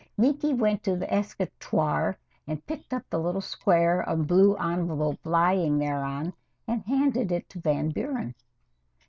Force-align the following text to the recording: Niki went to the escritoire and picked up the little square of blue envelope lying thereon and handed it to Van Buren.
Niki 0.17 0.57
went 0.57 0.81
to 0.85 0.95
the 0.95 1.13
escritoire 1.13 2.17
and 2.47 2.65
picked 2.65 2.91
up 2.91 3.03
the 3.11 3.19
little 3.19 3.39
square 3.39 4.01
of 4.01 4.25
blue 4.25 4.55
envelope 4.55 5.19
lying 5.23 5.77
thereon 5.77 6.33
and 6.67 6.81
handed 6.85 7.31
it 7.31 7.47
to 7.49 7.59
Van 7.59 7.89
Buren. 7.91 8.33